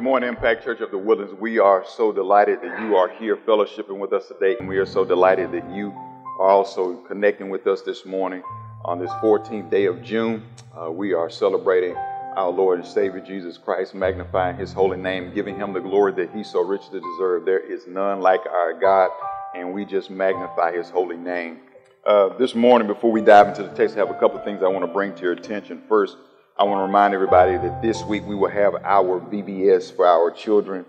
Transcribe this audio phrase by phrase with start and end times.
[0.00, 1.34] Good morning, Impact Church of the Woodlands.
[1.34, 4.86] We are so delighted that you are here fellowshipping with us today, and we are
[4.86, 5.92] so delighted that you
[6.38, 8.42] are also connecting with us this morning
[8.82, 10.42] on this 14th day of June.
[10.74, 11.94] Uh, we are celebrating
[12.34, 16.34] our Lord and Savior Jesus Christ, magnifying His holy name, giving Him the glory that
[16.34, 17.44] He so richly deserves.
[17.44, 19.10] There is none like our God,
[19.54, 21.58] and we just magnify His holy name.
[22.06, 24.62] Uh, this morning, before we dive into the text, I have a couple of things
[24.62, 25.82] I want to bring to your attention.
[25.90, 26.16] First,
[26.60, 30.30] I want to remind everybody that this week we will have our VBS for our
[30.30, 30.84] children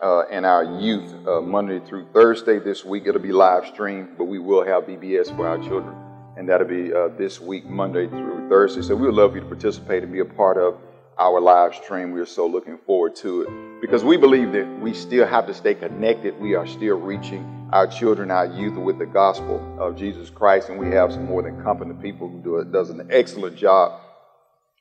[0.00, 2.58] uh, and our youth uh, Monday through Thursday.
[2.58, 5.94] This week it'll be live streamed, but we will have VBS for our children,
[6.38, 8.80] and that'll be uh, this week, Monday through Thursday.
[8.80, 10.78] So we would love you to participate and be a part of
[11.18, 12.12] our live stream.
[12.12, 15.52] We are so looking forward to it because we believe that we still have to
[15.52, 16.40] stay connected.
[16.40, 20.78] We are still reaching our children, our youth with the gospel of Jesus Christ, and
[20.78, 24.00] we have some more than company people who do it, does an excellent job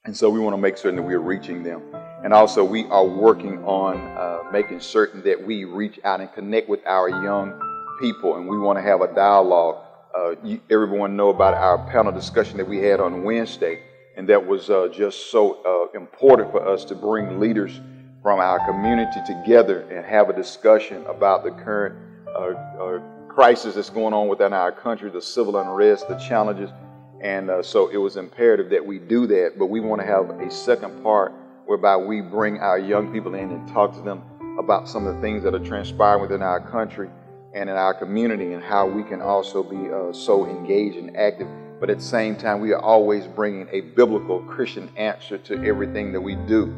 [0.09, 1.83] and so we want to make certain that we're reaching them.
[2.23, 6.67] And also, we are working on uh, making certain that we reach out and connect
[6.67, 7.53] with our young
[7.99, 8.37] people.
[8.37, 9.85] And we want to have a dialogue.
[10.17, 13.83] Uh, you, everyone know about our panel discussion that we had on Wednesday.
[14.17, 15.61] And that was uh, just so
[15.93, 17.79] uh, important for us to bring leaders
[18.23, 21.93] from our community together and have a discussion about the current
[22.29, 26.71] uh, uh, crisis that's going on within our country, the civil unrest, the challenges
[27.21, 29.53] and uh, so it was imperative that we do that.
[29.57, 31.33] But we want to have a second part
[31.65, 34.23] whereby we bring our young people in and talk to them
[34.57, 37.09] about some of the things that are transpiring within our country
[37.53, 41.47] and in our community and how we can also be uh, so engaged and active.
[41.79, 46.11] But at the same time, we are always bringing a biblical Christian answer to everything
[46.11, 46.73] that we do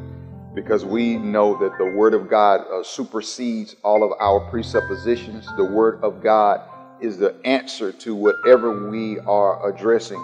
[0.53, 5.47] because we know that the Word of God uh, supersedes all of our presuppositions.
[5.57, 6.61] The Word of God
[7.01, 10.23] is the answer to whatever we are addressing.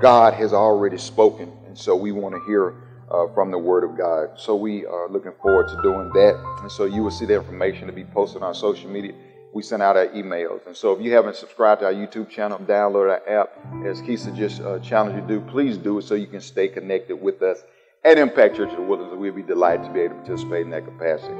[0.00, 2.74] God has already spoken, and so we want to hear
[3.10, 4.38] uh, from the Word of God.
[4.38, 6.58] So we are looking forward to doing that.
[6.62, 9.14] And so you will see the information to be posted on social media.
[9.52, 10.66] We send out our emails.
[10.66, 13.50] And so if you haven't subscribed to our YouTube channel, download our app.
[13.86, 16.68] As Keisha just uh, challenged you to do, please do it so you can stay
[16.68, 17.62] connected with us
[18.04, 19.14] at Impact Church of the Woodlands.
[19.16, 21.34] We'll be delighted to be able to participate in that capacity.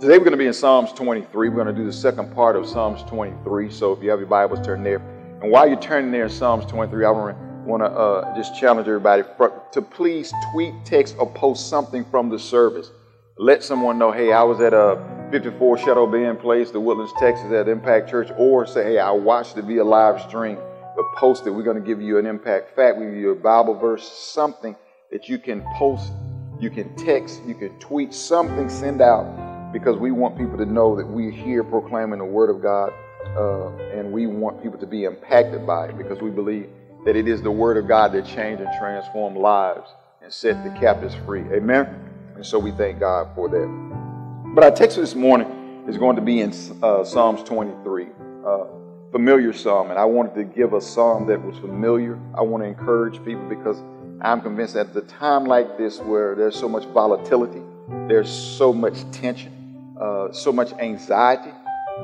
[0.00, 1.50] Today we're going to be in Psalms 23.
[1.50, 3.70] We're going to do the second part of Psalms 23.
[3.70, 4.96] So if you have your Bibles, turn there.
[5.42, 9.24] And while you're turning there in Psalms 23, I want to uh, just challenge everybody
[9.36, 12.90] for, to please tweet, text, or post something from the service.
[13.36, 17.52] Let someone know, hey, I was at a 54 Shadow Bend Place, the Woodlands, Texas,
[17.52, 20.56] at Impact Church, or say, hey, I watched it via live stream.
[20.96, 21.50] But post it.
[21.50, 22.96] We're going to give you an impact fact.
[22.96, 24.74] We give you a Bible verse, something
[25.12, 26.10] that you can post,
[26.58, 29.39] you can text, you can tweet, something, send out
[29.72, 32.92] because we want people to know that we're here proclaiming the Word of God,
[33.36, 36.68] uh, and we want people to be impacted by it because we believe
[37.04, 39.90] that it is the Word of God that change and transform lives
[40.22, 41.42] and set the captives free.
[41.52, 41.86] Amen?
[42.34, 44.54] And so we thank God for that.
[44.54, 48.06] But our text this morning is going to be in uh, Psalms 23,
[48.44, 48.64] uh,
[49.12, 52.18] familiar psalm, and I wanted to give a psalm that was familiar.
[52.34, 53.80] I want to encourage people because
[54.20, 57.62] I'm convinced that at a time like this where there's so much volatility,
[58.06, 59.59] there's so much tension,
[60.00, 61.52] uh, so much anxiety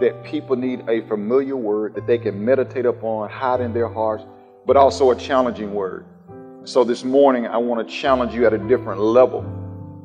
[0.00, 4.24] that people need a familiar word that they can meditate upon, hide in their hearts,
[4.66, 6.04] but also a challenging word.
[6.64, 9.40] So this morning, I want to challenge you at a different level.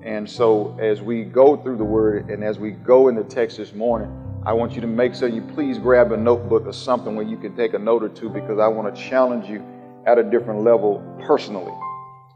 [0.04, 3.58] And so as we go through the word and as we go in the text
[3.58, 4.10] this morning,
[4.46, 7.38] I want you to make sure you please grab a notebook or something where you
[7.38, 9.64] can take a note or two because I want to challenge you
[10.08, 11.74] at a different level personally.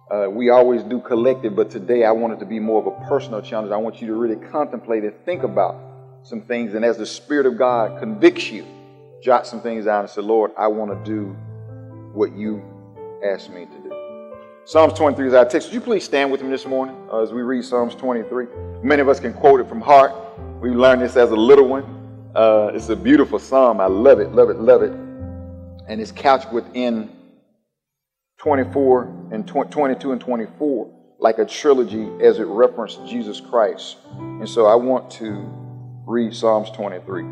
[0.10, 3.08] Uh, we always do collective, but today I want it to be more of a
[3.08, 3.72] personal challenge.
[3.72, 5.82] I want you to really contemplate and think about
[6.22, 6.76] some things.
[6.76, 8.68] And as the Spirit of God convicts you,
[9.24, 11.36] jot some things down and say, Lord, I want to do
[12.14, 12.64] what you
[13.24, 13.92] asked me to do.
[14.66, 15.70] Psalms 23 is our text.
[15.70, 18.46] Would you please stand with me this morning uh, as we read Psalms 23?
[18.84, 20.14] Many of us can quote it from heart.
[20.62, 21.84] We learned this as a little one.
[22.36, 23.82] Uh, it's a beautiful psalm.
[23.82, 24.92] I love it, love it, love it.
[25.88, 27.10] And it's couched within
[28.38, 33.98] 24 and 22 and 24 like a trilogy as it referenced Jesus Christ.
[34.18, 35.50] And so I want to
[36.06, 37.24] read Psalms 23.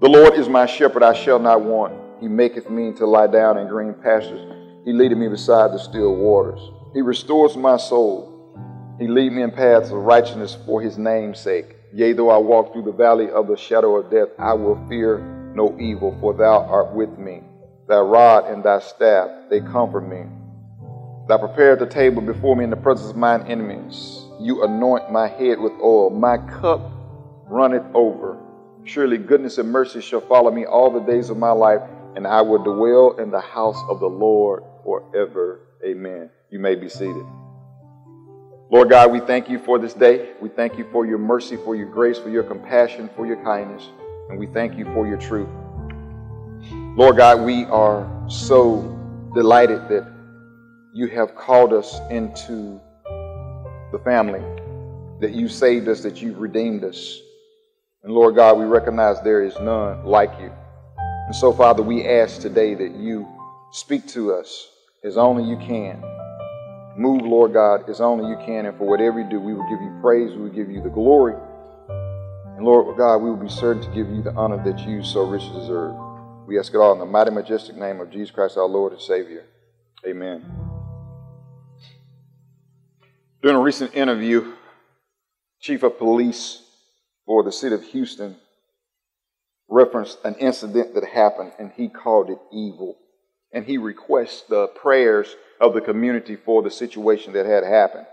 [0.00, 1.94] The Lord is my shepherd, I shall not want.
[2.20, 4.40] He maketh me to lie down in green pastures.
[4.84, 6.60] He leadeth me beside the still waters.
[6.94, 8.96] He restores my soul.
[8.98, 11.76] He lead me in paths of righteousness for his name's sake.
[11.92, 15.18] Yea, though I walk through the valley of the shadow of death, I will fear
[15.54, 17.42] no evil, for thou art with me.
[17.90, 20.22] Thy rod and thy staff, they comfort me.
[21.26, 24.26] Thou prepared the table before me in the presence of mine enemies.
[24.38, 26.08] You anoint my head with oil.
[26.08, 26.88] My cup
[27.48, 28.38] runneth over.
[28.84, 31.80] Surely goodness and mercy shall follow me all the days of my life,
[32.14, 35.62] and I will dwell in the house of the Lord forever.
[35.84, 36.30] Amen.
[36.48, 37.26] You may be seated.
[38.70, 40.30] Lord God, we thank you for this day.
[40.40, 43.88] We thank you for your mercy, for your grace, for your compassion, for your kindness,
[44.28, 45.48] and we thank you for your truth.
[46.96, 48.82] Lord God, we are so
[49.32, 50.12] delighted that
[50.92, 52.80] you have called us into
[53.92, 54.42] the family,
[55.20, 57.16] that you saved us, that you redeemed us.
[58.02, 60.50] And Lord God, we recognize there is none like you.
[60.98, 63.24] And so, Father, we ask today that you
[63.70, 64.68] speak to us
[65.04, 66.02] as only you can.
[66.96, 68.66] Move, Lord God, as only you can.
[68.66, 70.90] And for whatever you do, we will give you praise, we will give you the
[70.90, 71.36] glory.
[72.56, 75.24] And Lord God, we will be certain to give you the honor that you so
[75.24, 75.94] richly deserve.
[76.46, 79.00] We ask it all in the mighty, majestic name of Jesus Christ, our Lord and
[79.00, 79.44] Savior.
[80.06, 80.44] Amen.
[83.42, 84.52] During a recent interview,
[85.60, 86.62] Chief of Police
[87.26, 88.36] for the city of Houston
[89.68, 92.96] referenced an incident that happened and he called it evil.
[93.52, 98.06] And he requests the prayers of the community for the situation that had happened.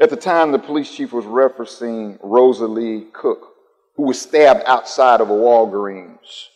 [0.00, 3.54] At the time, the police chief was referencing Rosalie Cook,
[3.96, 6.48] who was stabbed outside of a Walgreens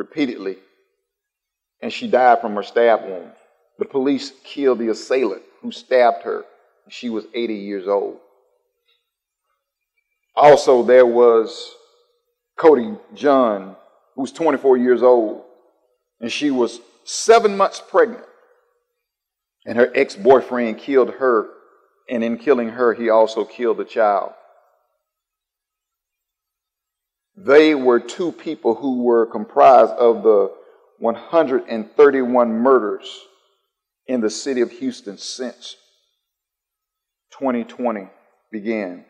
[0.00, 0.56] repeatedly,
[1.82, 3.32] and she died from her stab wound.
[3.78, 6.44] The police killed the assailant who stabbed her.
[6.88, 8.18] She was 80 years old.
[10.34, 11.74] Also, there was
[12.56, 13.76] Cody John,
[14.14, 15.42] who was 24 years old,
[16.18, 18.24] and she was seven months pregnant.
[19.66, 21.50] And her ex boyfriend killed her,
[22.08, 24.32] and in killing her, he also killed the child.
[27.42, 30.52] They were two people who were comprised of the
[30.98, 33.18] 131 murders
[34.06, 35.76] in the city of Houston since
[37.38, 38.10] 2020
[38.52, 39.06] began.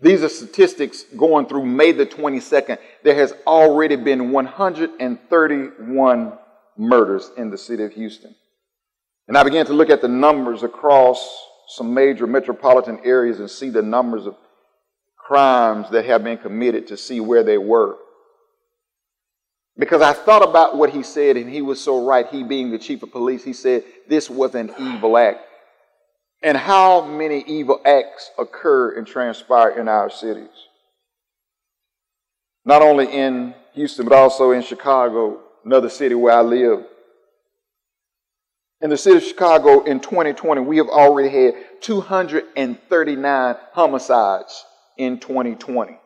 [0.00, 2.78] These are statistics going through May the 22nd.
[3.02, 6.38] There has already been 131
[6.76, 8.32] murders in the city of Houston.
[9.26, 11.36] And I began to look at the numbers across
[11.68, 14.36] some major metropolitan areas and see the numbers of
[15.24, 17.96] crimes that have been committed to see where they were.
[19.76, 22.26] Because I thought about what he said, and he was so right.
[22.28, 25.40] He, being the chief of police, he said this was an evil act.
[26.42, 30.50] And how many evil acts occur and transpire in our cities?
[32.66, 36.84] Not only in Houston, but also in Chicago, another city where I live.
[38.80, 44.64] In the city of Chicago in 2020, we have already had 239 homicides
[44.96, 45.98] in 2020.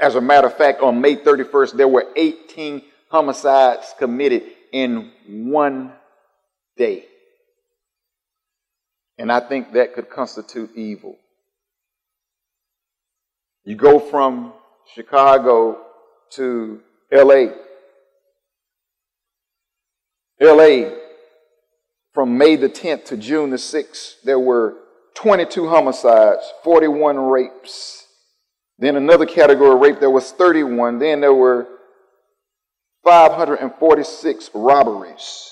[0.00, 4.42] As a matter of fact, on May 31st, there were 18 homicides committed
[4.72, 5.92] in one
[6.76, 7.04] day.
[9.18, 11.16] And I think that could constitute evil.
[13.64, 14.52] You go from
[14.94, 15.78] Chicago
[16.32, 16.80] to
[17.12, 17.52] LA.
[20.40, 20.90] LA,
[22.12, 24.74] from May the 10th to June the 6th, there were
[25.14, 28.01] 22 homicides, 41 rapes,
[28.78, 30.98] then another category of rape, there was 31.
[30.98, 31.68] Then there were
[33.04, 35.50] 546 robberies.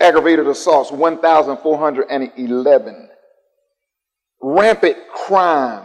[0.00, 3.08] Aggravated assaults, 1,411.
[4.40, 5.84] Rampant crime,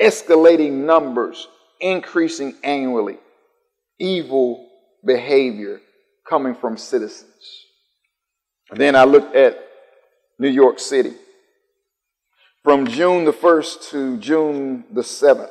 [0.00, 1.46] escalating numbers,
[1.80, 3.18] increasing annually.
[4.00, 4.68] Evil
[5.04, 5.80] behavior
[6.28, 7.30] coming from citizens.
[8.72, 9.56] Then I looked at
[10.38, 11.12] New York City
[12.64, 15.50] from June the 1st to June the 7th,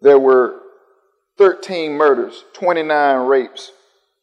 [0.00, 0.60] there were
[1.36, 3.72] 13 murders, 29 rapes,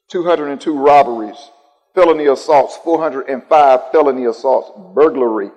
[0.07, 1.51] 202 robberies,
[1.93, 5.51] felony assaults, 405 felony assaults, burglary,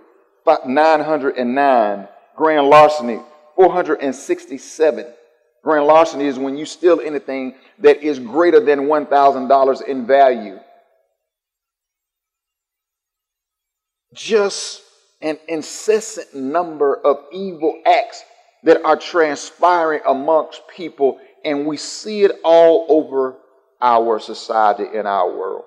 [0.66, 3.20] 909, grand larceny,
[3.54, 5.06] 467.
[5.62, 10.58] Grand larceny is when you steal anything that is greater than $1,000 in value.
[14.12, 14.82] Just
[15.22, 18.24] an incessant number of evil acts
[18.62, 23.36] that are transpiring amongst people, and we see it all over
[23.80, 25.64] our society and our world.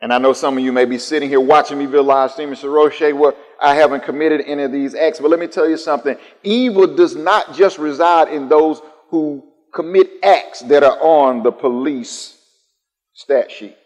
[0.00, 2.52] And I know some of you may be sitting here watching me via live stream
[2.52, 5.18] and Roche, well, I haven't committed any of these acts.
[5.18, 6.16] But let me tell you something.
[6.42, 9.42] Evil does not just reside in those who
[9.72, 12.38] commit acts that are on the police
[13.14, 13.76] stat sheet.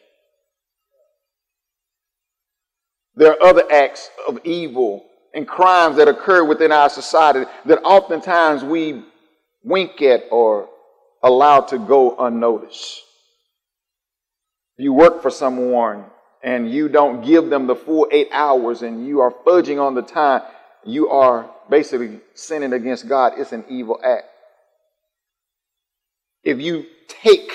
[3.19, 8.63] There are other acts of evil and crimes that occur within our society that oftentimes
[8.63, 9.03] we
[9.65, 10.69] wink at or
[11.25, 13.03] allow to go unnoticed.
[14.77, 16.05] If you work for someone
[16.45, 20.03] and you don't give them the full eight hours and you are fudging on the
[20.03, 20.43] time,
[20.85, 23.33] you are basically sinning against God.
[23.37, 24.27] It's an evil act.
[26.45, 27.51] If you take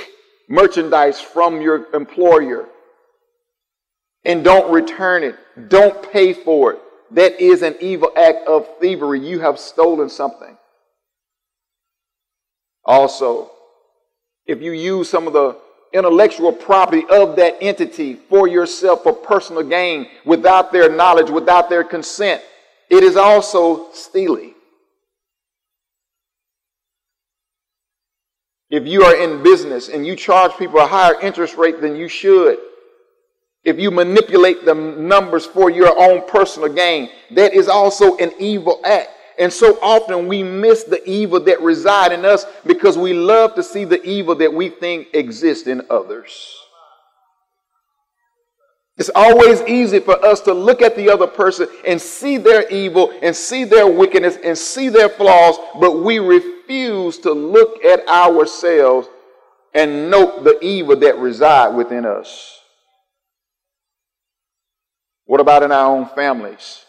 [0.50, 2.67] merchandise from your employer
[4.25, 5.35] and don't return it,
[5.69, 6.79] don't pay for it,
[7.11, 9.19] that is an evil act of thievery.
[9.19, 10.57] You have stolen something.
[12.85, 13.51] Also,
[14.45, 15.57] if you use some of the
[15.93, 21.83] intellectual property of that entity for yourself for personal gain without their knowledge, without their
[21.83, 22.41] consent,
[22.89, 24.53] it is also stealing.
[28.69, 32.07] If you are in business and you charge people a higher interest rate than you
[32.07, 32.57] should,
[33.63, 38.82] if you manipulate the numbers for your own personal gain, that is also an evil
[38.84, 39.10] act.
[39.39, 43.63] And so often we miss the evil that reside in us because we love to
[43.63, 46.55] see the evil that we think exists in others.
[48.98, 53.12] It's always easy for us to look at the other person and see their evil
[53.24, 59.08] and see their wickedness and see their flaws, but we refuse to look at ourselves
[59.74, 62.62] and note the evil that reside within us.
[65.33, 66.85] What about in our own families?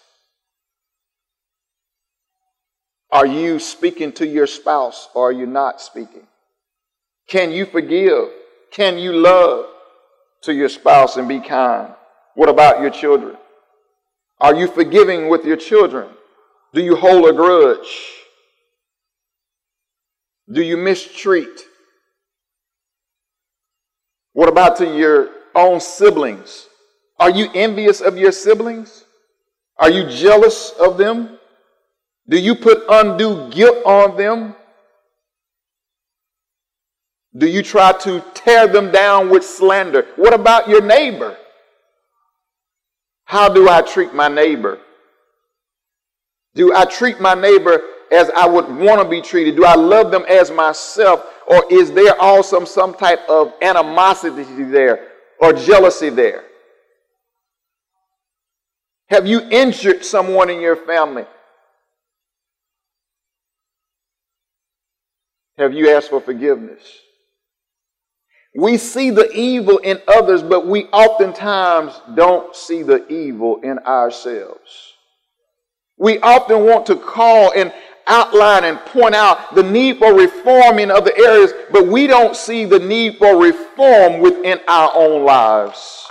[3.11, 6.27] Are you speaking to your spouse or are you not speaking?
[7.27, 8.29] Can you forgive?
[8.71, 9.65] Can you love
[10.43, 11.95] to your spouse and be kind?
[12.35, 13.39] What about your children?
[14.43, 16.11] Are you forgiving with your children?
[16.75, 18.13] Do you hold a grudge?
[20.53, 21.63] Do you mistreat?
[24.35, 26.69] What about to your own siblings?
[27.25, 29.07] Are you envious of your siblings?
[29.79, 31.39] Are you jealous of them?
[32.29, 34.55] Do you put undue guilt on them?
[37.35, 40.07] Do you try to tear them down with slander?
[40.17, 41.35] What about your neighbor?
[43.25, 44.79] How do I treat my neighbor?
[46.55, 49.57] Do I treat my neighbor as I would want to be treated?
[49.57, 51.25] Do I love them as myself?
[51.47, 55.09] Or is there also some type of animosity there
[55.41, 56.45] or jealousy there?
[59.15, 61.25] Have you injured someone in your family?
[65.57, 66.83] Have you asked for forgiveness?
[68.57, 74.95] We see the evil in others, but we oftentimes don't see the evil in ourselves.
[75.97, 77.73] We often want to call and
[78.09, 82.65] outline and point out the need for reform in other areas, but we don't see
[82.65, 86.05] the need for reform within our own lives.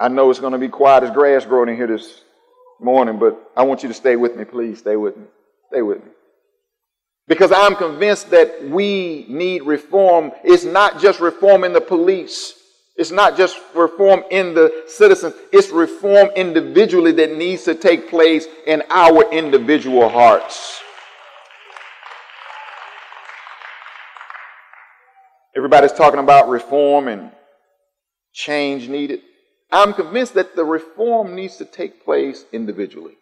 [0.00, 2.22] I know it's going to be quiet as grass growing in here this
[2.80, 4.78] morning, but I want you to stay with me, please.
[4.78, 5.24] Stay with me.
[5.70, 6.10] Stay with me.
[7.26, 10.32] Because I'm convinced that we need reform.
[10.44, 12.54] It's not just reform in the police.
[12.96, 15.34] It's not just reform in the citizens.
[15.52, 20.80] It's reform individually that needs to take place in our individual hearts.
[25.56, 27.30] Everybody's talking about reform and
[28.32, 29.20] change needed.
[29.70, 33.16] I'm convinced that the reform needs to take place individually.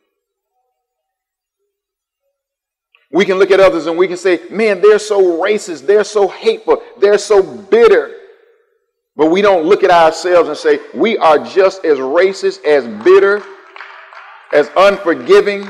[3.10, 6.28] We can look at others and we can say, man, they're so racist, they're so
[6.28, 8.12] hateful, they're so bitter.
[9.16, 13.42] But we don't look at ourselves and say, we are just as racist, as bitter,
[14.52, 15.66] as unforgiving.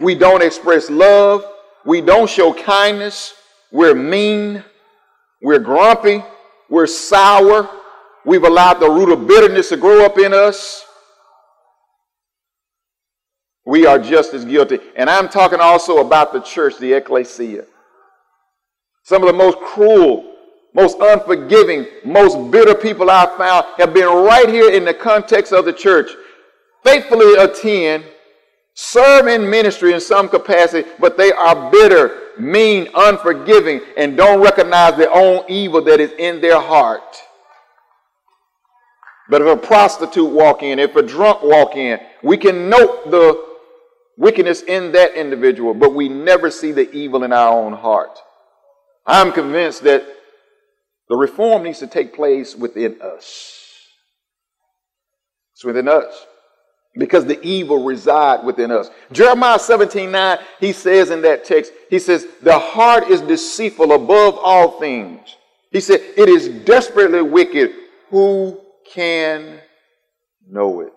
[0.00, 1.44] We don't express love.
[1.86, 3.34] We don't show kindness.
[3.72, 4.62] We're mean.
[5.40, 6.22] We're grumpy.
[6.68, 7.70] We're sour.
[8.26, 10.84] We've allowed the root of bitterness to grow up in us.
[13.64, 14.80] We are just as guilty.
[14.96, 17.64] And I'm talking also about the church, the ecclesia.
[19.04, 20.34] Some of the most cruel,
[20.74, 25.64] most unforgiving, most bitter people I've found have been right here in the context of
[25.64, 26.10] the church.
[26.82, 28.04] Faithfully attend,
[28.74, 34.96] serve in ministry in some capacity, but they are bitter, mean, unforgiving, and don't recognize
[34.96, 37.22] their own evil that is in their heart.
[39.28, 43.44] But if a prostitute walk in, if a drunk walk in, we can note the
[44.16, 48.18] wickedness in that individual, but we never see the evil in our own heart.
[49.04, 50.06] I'm convinced that
[51.08, 53.62] the reform needs to take place within us.
[55.54, 56.26] It's within us.
[56.98, 58.88] Because the evil reside within us.
[59.12, 64.38] Jeremiah 17, 9, he says in that text, he says, the heart is deceitful above
[64.42, 65.20] all things.
[65.70, 67.72] He said, it is desperately wicked.
[68.08, 68.58] Who
[68.92, 69.60] can
[70.48, 70.92] know it.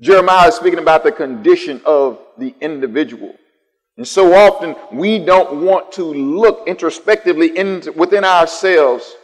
[0.00, 3.34] Jeremiah is speaking about the condition of the individual.
[3.96, 9.14] And so often we don't want to look introspectively into, within ourselves,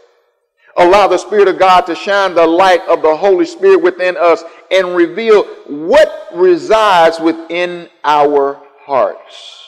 [0.76, 4.44] allow the Spirit of God to shine the light of the Holy Spirit within us
[4.70, 9.62] and reveal what resides within our hearts.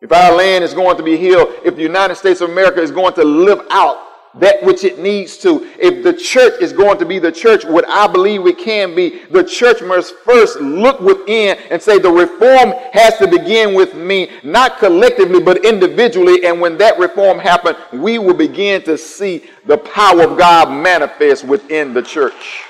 [0.00, 2.90] if our land is going to be healed, if the United States of America is
[2.90, 7.04] going to live out that which it needs to, if the church is going to
[7.04, 11.58] be the church, what I believe it can be, the church must first look within
[11.70, 16.46] and say the reform has to begin with me, not collectively, but individually.
[16.46, 21.44] And when that reform happens, we will begin to see the power of God manifest
[21.44, 22.62] within the church.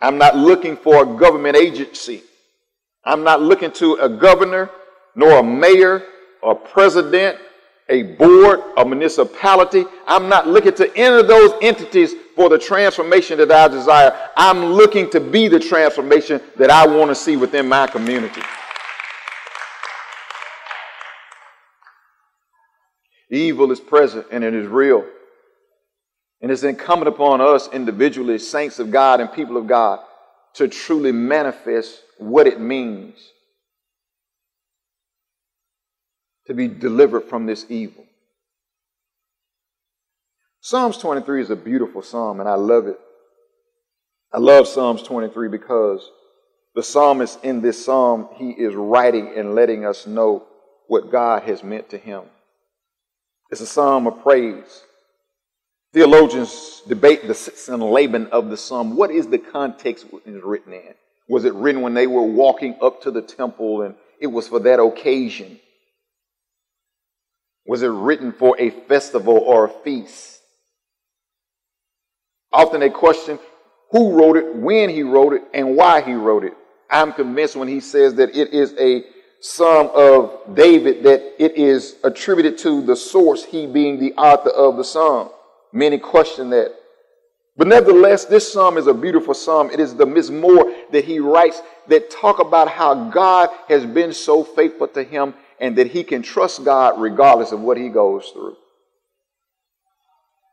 [0.00, 2.24] I'm not looking for a government agency.
[3.04, 4.68] I'm not looking to a governor,
[5.14, 6.02] nor a mayor,
[6.42, 7.38] or president,
[7.92, 9.84] a board, a municipality.
[10.06, 14.30] I'm not looking to any of those entities for the transformation that I desire.
[14.34, 18.40] I'm looking to be the transformation that I want to see within my community.
[23.28, 25.04] Evil is present and it is real.
[26.40, 30.00] And it's incumbent upon us individually, saints of God and people of God,
[30.54, 33.32] to truly manifest what it means
[36.46, 38.04] to be delivered from this evil.
[40.60, 42.98] Psalms 23 is a beautiful psalm, and I love it.
[44.32, 46.08] I love Psalms 23 because
[46.74, 50.46] the psalmist in this psalm, he is writing and letting us know
[50.86, 52.22] what God has meant to him.
[53.50, 54.82] It's a psalm of praise.
[55.92, 58.96] Theologians debate the Sitz im Leben of the psalm.
[58.96, 60.94] What is the context it is written in?
[61.28, 64.60] Was it written when they were walking up to the temple and it was for
[64.60, 65.60] that occasion?
[67.66, 70.40] Was it written for a festival or a feast?
[72.52, 73.38] Often they question
[73.90, 76.54] who wrote it, when he wrote it, and why he wrote it.
[76.90, 79.04] I'm convinced when he says that it is a
[79.40, 84.76] psalm of David, that it is attributed to the source, he being the author of
[84.76, 85.30] the psalm.
[85.72, 86.74] Many question that.
[87.56, 89.70] But nevertheless, this psalm is a beautiful psalm.
[89.70, 94.42] It is the Mizmor that he writes that talk about how God has been so
[94.42, 98.56] faithful to him and that he can trust God regardless of what he goes through.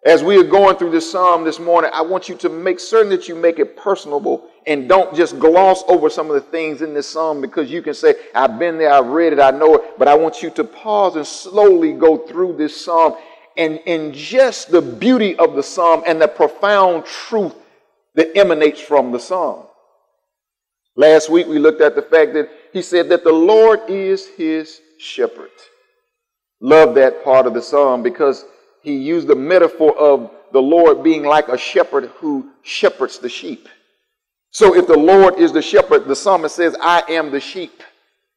[0.06, 3.10] As we are going through this psalm this morning, I want you to make certain
[3.10, 6.94] that you make it personable and don't just gloss over some of the things in
[6.94, 9.98] this psalm because you can say, I've been there, I've read it, I know it,
[9.98, 13.16] but I want you to pause and slowly go through this psalm
[13.58, 17.56] and ingest the beauty of the psalm and the profound truth
[18.14, 19.66] that emanates from the psalm.
[20.96, 24.80] Last week we looked at the fact that he said that the Lord is his
[25.00, 25.52] shepherd.
[26.62, 28.46] Love that part of the psalm because
[28.82, 33.70] he used the metaphor of the Lord being like a shepherd who shepherds the sheep.
[34.52, 37.84] So if the Lord is the shepherd, the psalmist says, I am the sheep.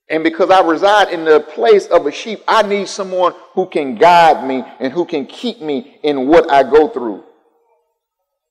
[0.08, 3.94] And because I reside in the place of a sheep, I need someone who can
[3.94, 7.24] guide me and who can keep me in what I go through.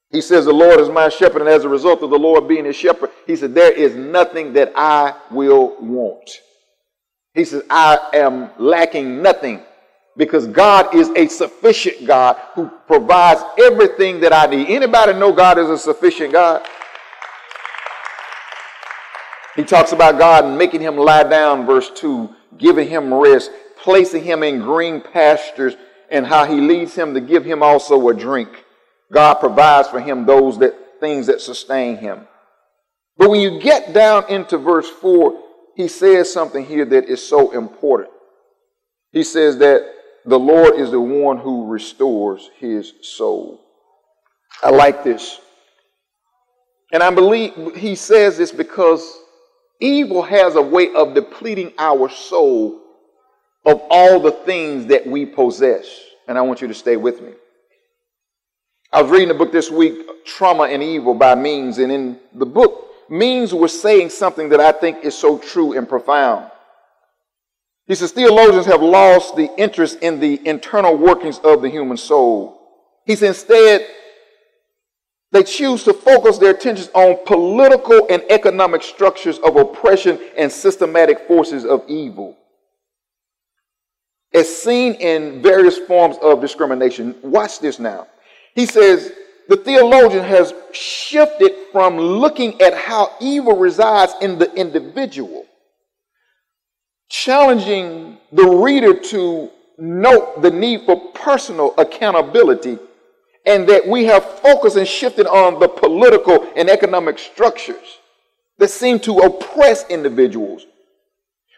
[0.09, 2.65] He says, The Lord is my shepherd, and as a result of the Lord being
[2.65, 6.29] his shepherd, he said, There is nothing that I will want.
[7.33, 9.61] He says, I am lacking nothing
[10.17, 14.67] because God is a sufficient God who provides everything that I need.
[14.67, 16.65] Anybody know God is a sufficient God?
[19.55, 24.43] He talks about God making him lie down, verse 2, giving him rest, placing him
[24.43, 25.75] in green pastures,
[26.09, 28.49] and how he leads him to give him also a drink.
[29.11, 32.27] God provides for him those that things that sustain him.
[33.17, 35.41] But when you get down into verse 4,
[35.75, 38.09] he says something here that is so important.
[39.11, 39.87] He says that
[40.25, 43.61] the Lord is the one who restores his soul.
[44.61, 45.39] I like this.
[46.93, 49.17] And I believe he says this because
[49.81, 52.79] Evil has a way of depleting our soul
[53.65, 55.87] of all the things that we possess.
[56.27, 57.33] And I want you to stay with me.
[58.93, 62.45] I was reading a book this week, Trauma and Evil by Means, and in the
[62.45, 62.80] book,
[63.11, 66.49] Means was saying something that I think is so true and profound.
[67.85, 72.57] He says theologians have lost the interest in the internal workings of the human soul.
[73.05, 73.85] He says instead,
[75.33, 81.27] they choose to focus their attentions on political and economic structures of oppression and systematic
[81.27, 82.37] forces of evil.
[84.33, 87.15] As seen in various forms of discrimination.
[87.21, 88.07] Watch this now.
[88.55, 89.11] He says
[89.49, 95.45] the theologian has shifted from looking at how evil resides in the individual,
[97.09, 102.77] challenging the reader to note the need for personal accountability
[103.45, 107.99] and that we have focused and shifted on the political and economic structures
[108.59, 110.65] that seem to oppress individuals.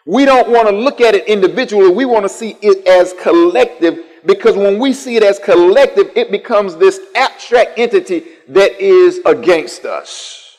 [0.05, 1.91] We don't want to look at it individually.
[1.91, 6.31] We want to see it as collective because when we see it as collective, it
[6.31, 10.57] becomes this abstract entity that is against us.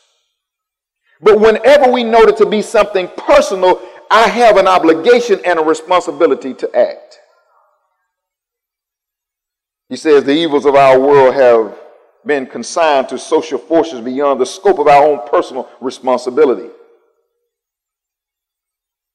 [1.21, 5.63] But whenever we know it to be something personal, I have an obligation and a
[5.63, 7.19] responsibility to act.
[9.89, 11.79] He says the evils of our world have
[12.27, 16.71] been consigned to social forces beyond the scope of our own personal responsibility.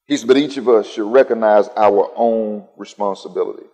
[0.08, 3.66] He said, but each of us should recognize our own responsibility.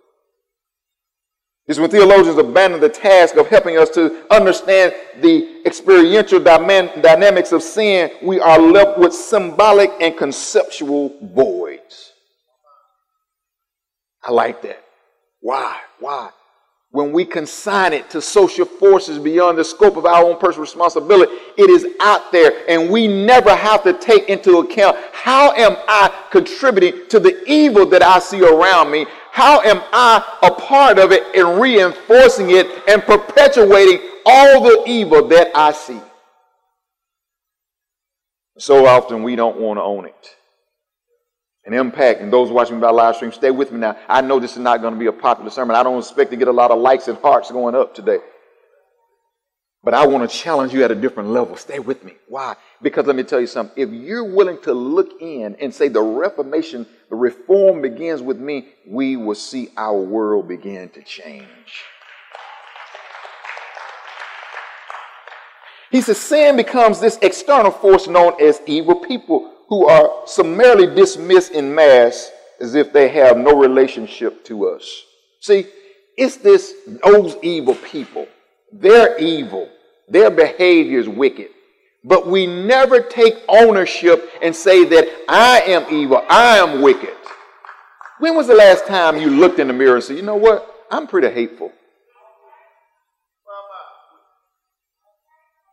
[1.67, 7.63] Is when theologians abandon the task of helping us to understand the experiential dynamics of
[7.63, 12.11] sin, we are left with symbolic and conceptual voids.
[14.23, 14.83] I like that.
[15.41, 15.79] Why?
[15.99, 16.29] Why?
[16.95, 21.29] When we consign it to social forces beyond the scope of our own personal responsibility,
[21.57, 26.09] it is out there, and we never have to take into account how am I
[26.31, 29.07] contributing to the evil that I see around me?
[29.31, 35.27] How am I a part of it and reinforcing it and perpetuating all the evil
[35.27, 35.99] that I see?
[38.57, 40.34] So often we don't want to own it.
[41.65, 43.97] An impact, and those watching by live stream, stay with me now.
[44.07, 45.75] I know this is not going to be a popular sermon.
[45.75, 48.19] I don't expect to get a lot of likes and hearts going up today.
[49.83, 51.55] But I want to challenge you at a different level.
[51.57, 52.13] Stay with me.
[52.27, 52.55] Why?
[52.81, 53.73] Because let me tell you something.
[53.77, 58.69] If you're willing to look in and say the reformation, the reform begins with me,
[58.87, 61.47] we will see our world begin to change.
[65.91, 71.51] He says sin becomes this external force known as evil people who are summarily dismissed
[71.51, 75.03] in mass as if they have no relationship to us.
[75.41, 75.67] See,
[76.17, 76.73] it's this
[77.03, 78.27] those evil people.
[78.71, 79.69] They're evil.
[80.07, 81.49] Their behavior is wicked.
[82.03, 87.15] But we never take ownership and say that I am evil, I am wicked.
[88.19, 90.85] When was the last time you looked in the mirror and said, you know what?
[90.91, 91.71] I'm pretty hateful.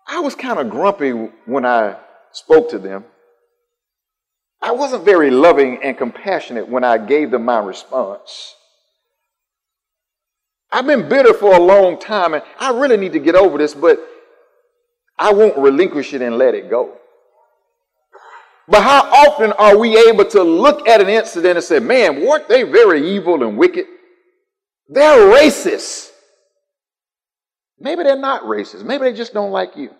[0.09, 1.11] I was kind of grumpy
[1.47, 1.97] when I
[2.33, 3.05] spoke to them.
[4.63, 8.55] I wasn't very loving and compassionate when I gave them my response.
[10.71, 13.75] I've been bitter for a long time and I really need to get over this,
[13.75, 13.99] but
[15.19, 16.95] I won't relinquish it and let it go.
[18.69, 22.49] But how often are we able to look at an incident and say, man, weren't
[22.49, 23.87] they very evil and wicked?
[24.89, 26.11] They're racist.
[27.79, 28.85] Maybe they're not racist.
[28.85, 29.91] Maybe they just don't like you.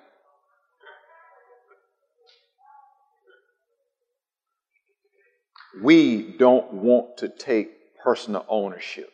[5.81, 7.71] We don't want to take
[8.03, 9.11] personal ownership.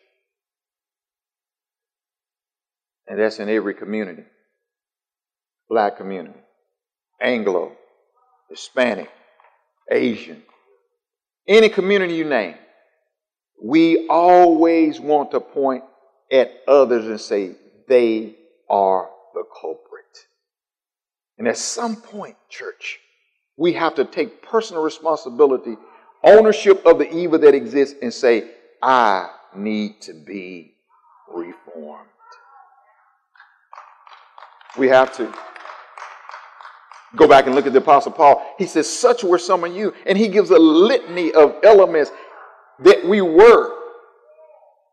[3.07, 4.25] And that's in every community
[5.68, 6.38] black community,
[7.21, 7.73] Anglo,
[8.49, 9.11] Hispanic,
[9.90, 10.42] Asian,
[11.47, 12.55] any community you name,
[13.62, 15.85] we always want to point
[16.31, 17.55] at others and say
[17.88, 18.35] they
[18.68, 20.05] are the culprit.
[21.38, 22.99] And at some point, church,
[23.57, 25.77] we have to take personal responsibility,
[26.37, 28.51] ownership of the evil that exists, and say,
[28.83, 30.75] I need to be
[31.29, 32.09] reformed.
[34.77, 35.33] We have to.
[37.17, 38.55] Go back and look at the Apostle Paul.
[38.59, 39.95] He says, Such were some of you.
[40.07, 42.11] And he gives a litany of elements
[42.81, 43.78] that we were.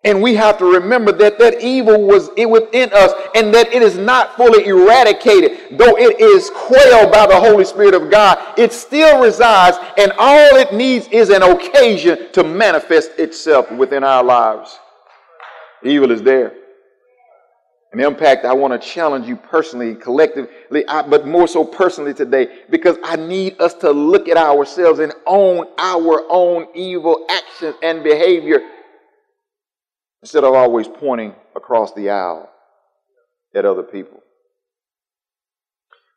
[0.06, 3.98] And we have to remember that that evil was within us and that it is
[3.98, 5.78] not fully eradicated.
[5.80, 10.56] Though it is quelled by the Holy Spirit of God, it still resides, and all
[10.58, 14.80] it needs is an occasion to manifest itself within our lives.
[15.84, 16.54] Evil is there
[17.94, 22.98] an impact I want to challenge you personally, collectively, but more so personally today, because
[23.04, 28.60] I need us to look at ourselves and own our own evil actions and behavior
[30.26, 32.50] instead of always pointing across the aisle
[33.54, 34.24] at other people.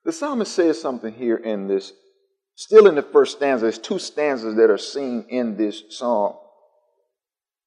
[0.06, 1.92] The psalmist says something here in this,
[2.54, 3.66] still in the first stanza.
[3.66, 6.36] There's two stanzas that are seen in this psalm.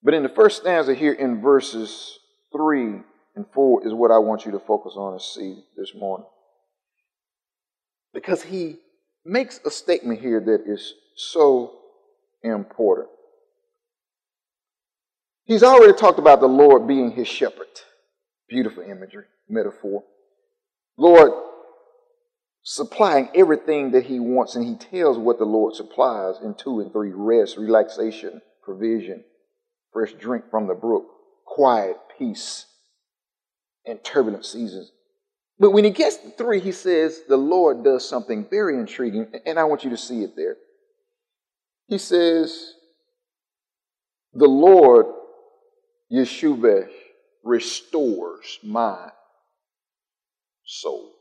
[0.02, 2.18] But in the first stanza here in verses
[2.52, 3.02] 3
[3.36, 6.26] and 4 is what I want you to focus on and see this morning.
[8.16, 8.78] Because he
[9.24, 11.76] makes a statement here that is so
[12.44, 13.10] important.
[15.52, 17.68] He's already talked about the Lord being his shepherd.
[18.48, 20.06] Beautiful imagery, metaphor.
[20.96, 21.34] Lord
[22.64, 26.94] supplying everything that he wants, and he tells what the Lord supplies in 2 and
[26.94, 29.26] 3 rest, relaxation, provision,
[29.92, 31.04] fresh drink from the brook,
[31.46, 32.68] quiet, peace,
[33.86, 34.94] and turbulent seasons.
[35.60, 39.60] But when he gets to three, he says the Lord does something very intriguing, and
[39.60, 40.56] I want you to see it there.
[41.90, 42.72] He says,
[44.34, 45.08] The Lord,
[46.12, 46.88] Yeshua,
[47.44, 49.10] restores my
[50.66, 51.12] soul.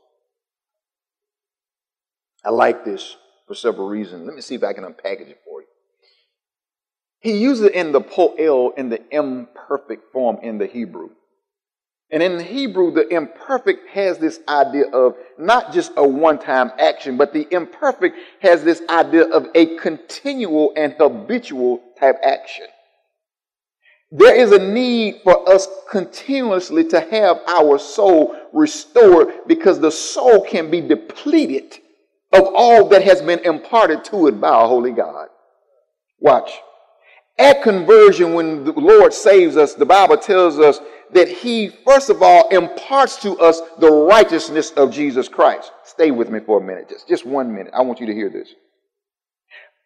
[2.43, 3.15] I like this
[3.47, 4.25] for several reasons.
[4.25, 5.67] Let me see if I can unpackage it for you.
[7.19, 11.09] He uses it in the poel in the imperfect form in the Hebrew.
[12.09, 16.71] And in the Hebrew, the imperfect has this idea of not just a one time
[16.77, 22.65] action, but the imperfect has this idea of a continual and habitual type action.
[24.11, 30.43] There is a need for us continuously to have our soul restored because the soul
[30.45, 31.77] can be depleted
[32.33, 35.29] of all that has been imparted to it by our holy God.
[36.19, 36.51] Watch.
[37.39, 40.79] At conversion, when the Lord saves us, the Bible tells us
[41.13, 45.71] that He, first of all, imparts to us the righteousness of Jesus Christ.
[45.85, 47.73] Stay with me for a minute, just, just one minute.
[47.73, 48.53] I want you to hear this.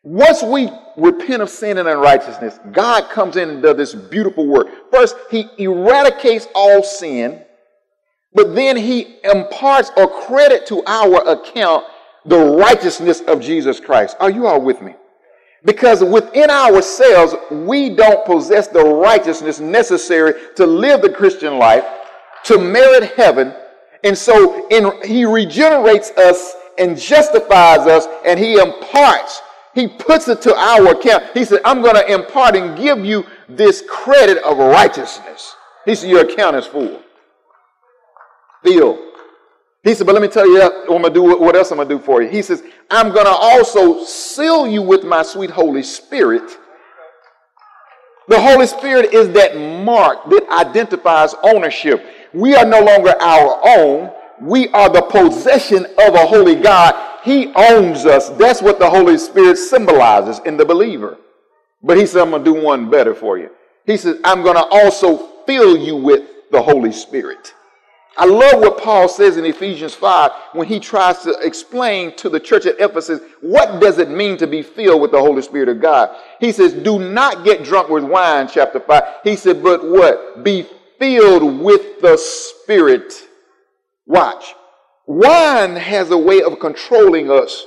[0.05, 4.91] Once we repent of sin and unrighteousness, God comes in and does this beautiful work.
[4.91, 7.43] First, He eradicates all sin,
[8.31, 11.85] but then He imparts or credit to our account
[12.23, 14.15] the righteousness of Jesus Christ.
[14.19, 14.93] Are you all with me?
[15.63, 21.83] Because within ourselves, we don't possess the righteousness necessary to live the Christian life,
[22.43, 23.55] to merit heaven.
[24.03, 29.41] And so in, he regenerates us and justifies us, and he imparts,
[29.75, 31.25] he puts it to our account.
[31.33, 35.55] He said, I'm going to impart and give you this credit of righteousness.
[35.85, 37.01] He said, Your account is full.
[38.63, 39.05] Feel
[39.85, 41.21] he said, but let me tell you what I'm gonna do.
[41.39, 42.27] What else I'm gonna do for you?
[42.27, 46.57] He says, I'm gonna also seal you with my sweet Holy Spirit.
[48.27, 52.03] The Holy Spirit is that mark that identifies ownership.
[52.33, 54.11] We are no longer our own.
[54.41, 56.95] We are the possession of a holy God.
[57.25, 58.29] He owns us.
[58.29, 61.17] That's what the Holy Spirit symbolizes in the believer.
[61.81, 63.49] But he said, I'm going to do one better for you.
[63.85, 67.55] He says, I'm going to also fill you with the Holy Spirit.
[68.17, 72.39] I love what Paul says in Ephesians 5 when he tries to explain to the
[72.39, 75.81] church at Ephesus what does it mean to be filled with the Holy Spirit of
[75.81, 76.15] God.
[76.39, 79.03] He says, do not get drunk with wine, chapter 5.
[79.23, 80.43] He said, but what?
[80.43, 80.65] Be
[80.99, 83.13] filled with the Spirit.
[84.05, 84.53] Watch.
[85.07, 87.65] Wine has a way of controlling us.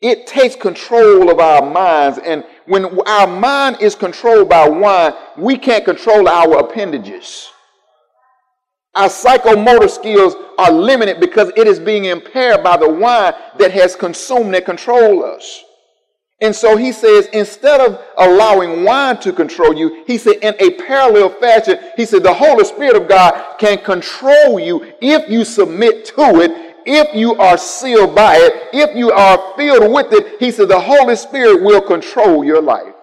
[0.00, 2.18] It takes control of our minds.
[2.18, 7.48] And when our mind is controlled by wine, we can't control our appendages.
[8.94, 13.96] Our psychomotor skills are limited because it is being impaired by the wine that has
[13.96, 15.64] consumed and controlled us.
[16.40, 20.70] And so he says, instead of allowing wine to control you, he said, in a
[20.82, 26.04] parallel fashion, he said, the Holy Spirit of God can control you if you submit
[26.06, 30.38] to it, if you are sealed by it, if you are filled with it.
[30.38, 32.94] He said, the Holy Spirit will control your life.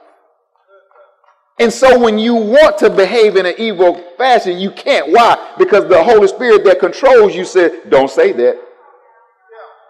[1.60, 5.12] And so when you want to behave in an evil fashion, you can't.
[5.12, 5.56] Why?
[5.58, 8.62] Because the Holy Spirit that controls you said, don't say that.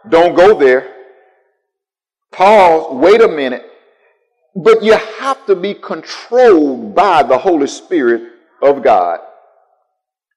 [0.09, 0.94] Don't go there.
[2.31, 3.65] Pause, wait a minute.
[4.55, 9.19] But you have to be controlled by the Holy Spirit of God.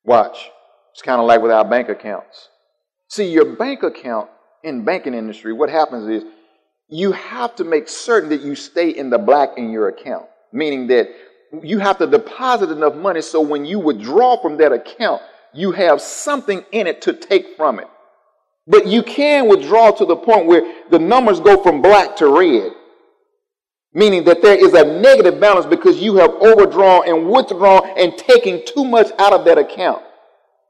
[0.04, 0.50] Watch.
[0.92, 2.48] It's kind of like with our bank accounts.
[3.08, 4.28] See, your bank account
[4.64, 6.28] in banking industry, what happens is
[6.88, 10.86] you have to make certain that you stay in the black in your account meaning
[10.88, 11.08] that
[11.62, 15.22] you have to deposit enough money so when you withdraw from that account,
[15.54, 17.88] you have something in it to take from it.
[18.68, 22.72] But you can withdraw to the point where the numbers go from black to red,
[23.94, 28.62] meaning that there is a negative balance because you have overdrawn and withdrawn and taken
[28.66, 30.02] too much out of that account.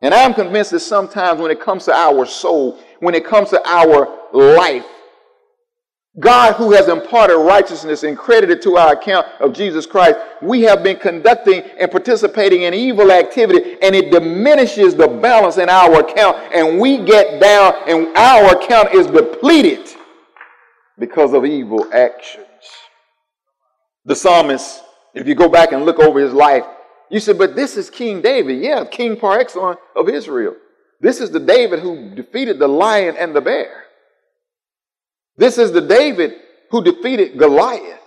[0.01, 3.69] And I'm convinced that sometimes when it comes to our soul, when it comes to
[3.69, 4.87] our life,
[6.21, 10.83] God, who has imparted righteousness and credited to our account of Jesus Christ, we have
[10.83, 16.37] been conducting and participating in evil activity, and it diminishes the balance in our account,
[16.53, 19.89] and we get down, and our account is depleted
[20.99, 22.47] because of evil actions.
[24.05, 24.83] The psalmist,
[25.15, 26.65] if you go back and look over his life,
[27.11, 28.61] you said, but this is King David.
[28.61, 30.57] Yeah, king par excellence of Israel.
[31.01, 33.85] This is the David who defeated the lion and the bear.
[35.39, 36.35] This is the David
[36.71, 38.01] who defeated Goliath.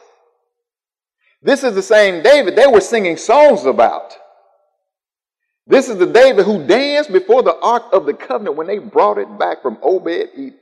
[1.41, 4.15] This is the same David they were singing songs about.
[5.65, 9.17] This is the David who danced before the Ark of the Covenant when they brought
[9.17, 10.55] it back from Obed Edom.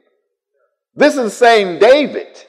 [0.96, 2.46] This is the same David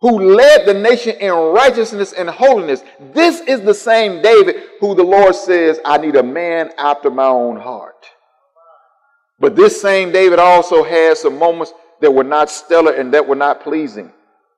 [0.00, 2.82] who led the nation in righteousness and holiness.
[3.12, 7.26] This is the same David who the Lord says, I need a man after my
[7.26, 8.06] own heart.
[9.38, 13.36] But this same David also has some moments that were not stellar and that were
[13.36, 14.12] not pleasing.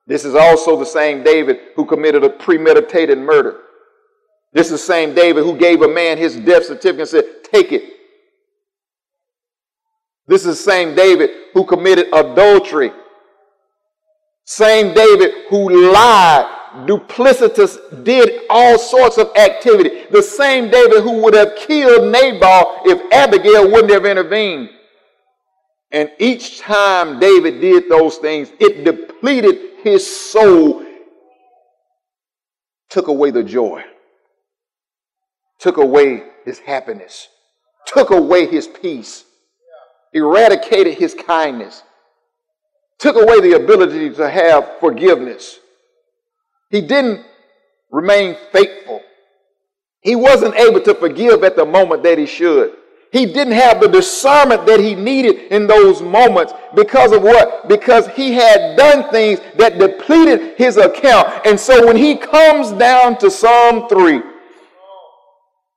[0.07, 3.61] This is also the same David who committed a premeditated murder.
[4.53, 7.71] This is the same David who gave a man his death certificate and said, Take
[7.71, 7.83] it.
[10.27, 12.91] This is the same David who committed adultery
[14.45, 16.45] Same David who lied,
[16.87, 20.05] duplicitous, did all sorts of activity.
[20.11, 24.69] The same David who would have killed Nabal if Abigail wouldn't have intervened.
[25.91, 30.85] And each time David did those things, it depleted his soul,
[32.89, 33.83] took away the joy,
[35.59, 37.29] took away his happiness,
[37.85, 39.23] took away his peace,
[40.13, 41.83] eradicated his kindness,
[42.99, 45.59] took away the ability to have forgiveness.
[46.69, 47.25] He didn't
[47.91, 49.01] remain faithful.
[50.01, 52.73] He wasn't able to forgive at the moment that he should.
[53.17, 57.67] He didn't have the discernment that he needed in those moments because of what?
[57.67, 61.27] Because he had done things that depleted his account.
[61.43, 64.21] And so when he comes down to Psalm 3,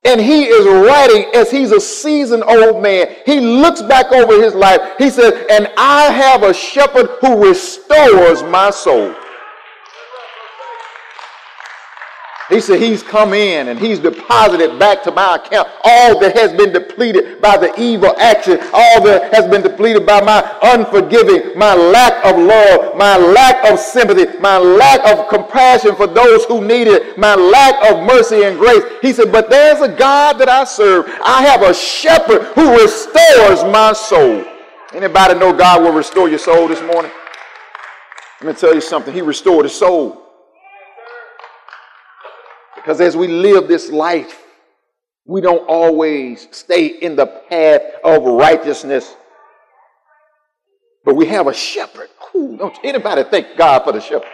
[0.03, 3.07] and he is writing as he's a seasoned old man.
[3.25, 4.79] He looks back over his life.
[4.99, 9.15] He says, And I have a shepherd who restores my soul.
[12.51, 16.51] He said he's come in and he's deposited back to my account all that has
[16.53, 21.73] been depleted by the evil action, all that has been depleted by my unforgiving, my
[21.73, 26.87] lack of love, my lack of sympathy, my lack of compassion for those who need
[26.87, 28.83] it, my lack of mercy and grace.
[29.01, 31.05] He said, but there's a God that I serve.
[31.23, 34.43] I have a shepherd who restores my soul.
[34.93, 37.11] Anybody know God will restore your soul this morning?
[38.41, 39.13] Let me tell you something.
[39.13, 40.20] He restored his soul.
[42.81, 44.43] Because as we live this life,
[45.25, 49.15] we don't always stay in the path of righteousness.
[51.05, 52.09] But we have a shepherd.
[52.35, 54.27] Ooh, don't anybody thank God for the shepherd?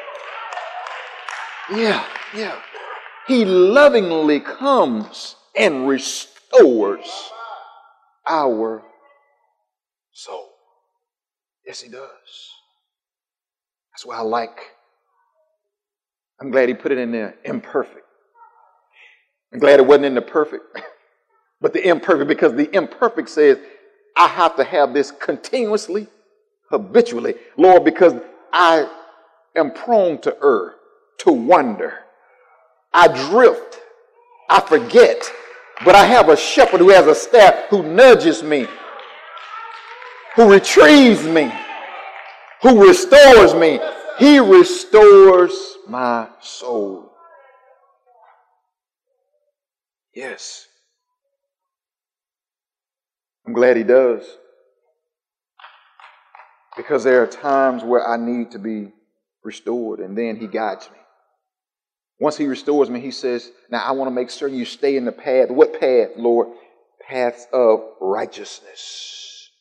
[1.73, 2.59] Yeah, yeah.
[3.27, 7.09] He lovingly comes and restores
[8.25, 8.81] our
[10.13, 10.49] soul.
[11.65, 12.09] Yes, he does.
[13.91, 14.57] That's why I like.
[16.39, 18.06] I'm glad he put it in there imperfect.
[19.53, 20.63] I'm glad it wasn't in the perfect,
[21.61, 23.57] but the imperfect, because the imperfect says,
[24.15, 26.07] I have to have this continuously,
[26.69, 27.35] habitually.
[27.55, 28.13] Lord, because
[28.51, 28.89] I
[29.55, 30.75] am prone to err,
[31.19, 31.99] to wonder.
[32.93, 33.79] I drift.
[34.49, 35.31] I forget.
[35.85, 38.67] But I have a shepherd who has a staff who nudges me,
[40.35, 41.51] who retrieves me,
[42.63, 43.79] who restores me.
[44.17, 47.06] He restores my soul.
[50.17, 50.65] Yes.
[53.45, 54.23] I'm glad he does.
[56.75, 58.93] Because there are times where I need to be
[59.43, 60.97] restored, and then he guides me.
[62.19, 65.05] Once he restores me, he says, Now I want to make certain you stay in
[65.05, 65.51] the path.
[65.51, 66.47] What path, Lord?
[67.07, 69.51] Paths of righteousness.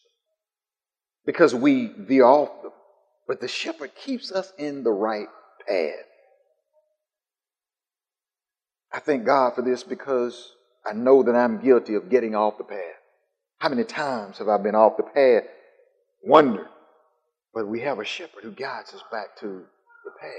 [1.27, 2.73] Because we veer off them.
[3.29, 5.29] But the shepherd keeps us in the right
[5.69, 6.07] path.
[8.97, 10.53] I thank God for this because
[10.87, 12.81] I know that I'm guilty of getting off the path.
[13.59, 15.43] How many times have I been off the path?
[16.25, 16.67] Wonder.
[17.53, 20.31] But we have a shepherd who guides us back to the path.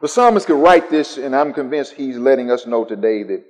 [0.00, 3.44] The psalmist could write this, and I'm convinced he's letting us know today that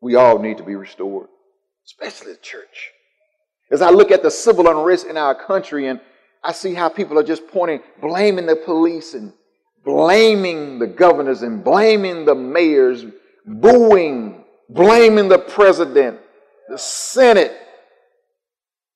[0.00, 1.26] we all need to be restored,
[1.86, 2.92] especially the church.
[3.72, 6.00] As I look at the civil unrest in our country and
[6.44, 9.32] I see how people are just pointing, blaming the police and
[9.84, 13.04] blaming the governors and blaming the mayors,
[13.46, 16.18] booing, blaming the president,
[16.68, 17.52] the Senate,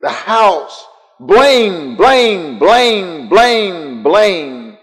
[0.00, 0.86] the House.
[1.20, 4.78] Blame, blame, blame, blame, blame.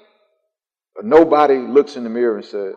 [0.95, 2.75] But nobody looks in the mirror and says,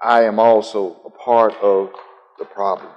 [0.00, 1.90] I am also a part of
[2.38, 2.90] the problem.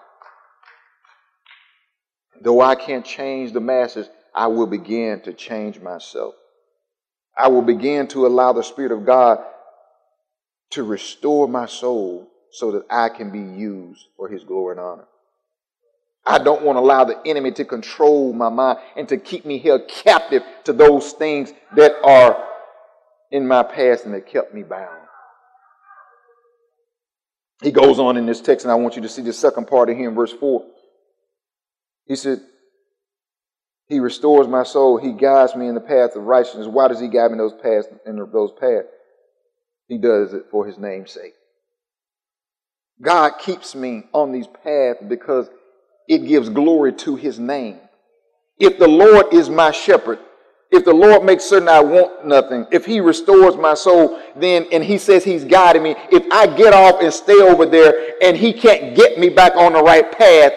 [2.41, 6.35] Though I can't change the masses, I will begin to change myself.
[7.37, 9.39] I will begin to allow the Spirit of God
[10.71, 15.05] to restore my soul so that I can be used for His glory and honor.
[16.25, 19.59] I don't want to allow the enemy to control my mind and to keep me
[19.59, 22.43] held captive to those things that are
[23.31, 25.01] in my past and that kept me bound.
[27.61, 29.89] He goes on in this text, and I want you to see the second part
[29.89, 30.65] of here in verse 4.
[32.05, 32.41] He said,
[33.87, 34.97] he restores my soul.
[34.97, 36.67] He guides me in the path of righteousness.
[36.67, 37.87] Why does He guide me in those paths?
[38.05, 38.87] In those paths,
[39.87, 41.33] He does it for His name's sake.
[43.01, 45.49] God keeps me on these paths because
[46.07, 47.79] it gives glory to His name.
[48.59, 50.17] If the Lord is my shepherd,
[50.71, 54.83] if the Lord makes certain I want nothing, if He restores my soul, then and
[54.83, 58.51] He says He's guiding me, if I get off and stay over there and He
[58.51, 60.53] can't get me back on the right path,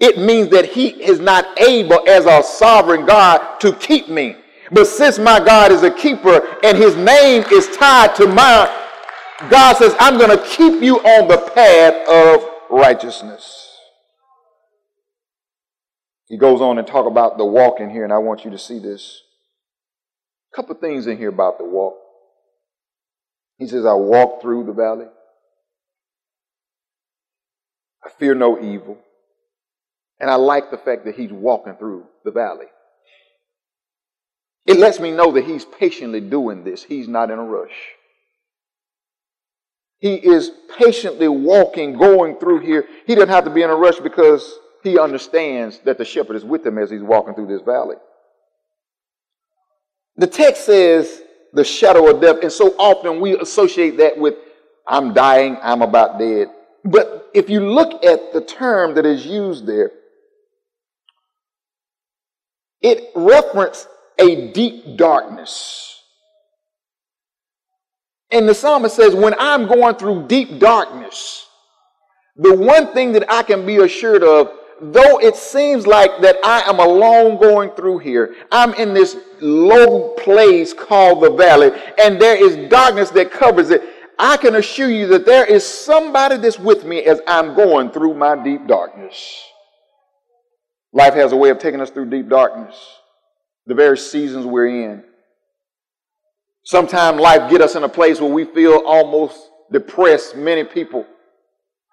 [0.00, 4.36] it means that he is not able as a sovereign God to keep me.
[4.70, 8.68] But since my God is a keeper and his name is tied to mine,
[9.50, 13.78] God says, I'm going to keep you on the path of righteousness.
[16.26, 18.58] He goes on and talk about the walk in here, and I want you to
[18.58, 19.22] see this.
[20.52, 21.94] A couple things in here about the walk.
[23.58, 25.06] He says, I walk through the valley.
[28.04, 28.98] I fear no evil.
[30.20, 32.66] And I like the fact that he's walking through the valley.
[34.66, 36.82] It lets me know that he's patiently doing this.
[36.82, 37.74] He's not in a rush.
[39.98, 42.86] He is patiently walking, going through here.
[43.06, 46.44] He doesn't have to be in a rush because he understands that the shepherd is
[46.44, 47.96] with him as he's walking through this valley.
[50.16, 54.34] The text says the shadow of death, and so often we associate that with
[54.86, 56.48] I'm dying, I'm about dead.
[56.84, 59.90] But if you look at the term that is used there,
[62.84, 63.88] it referenced
[64.20, 66.02] a deep darkness.
[68.30, 71.46] And the psalmist says, When I'm going through deep darkness,
[72.36, 76.62] the one thing that I can be assured of, though it seems like that I
[76.68, 82.36] am alone going through here, I'm in this low place called the valley, and there
[82.36, 83.82] is darkness that covers it.
[84.18, 88.14] I can assure you that there is somebody that's with me as I'm going through
[88.14, 89.42] my deep darkness.
[90.94, 92.76] Life has a way of taking us through deep darkness,
[93.66, 95.02] the very seasons we're in.
[96.62, 99.36] Sometimes life get us in a place where we feel almost
[99.72, 100.36] depressed.
[100.36, 101.04] Many people.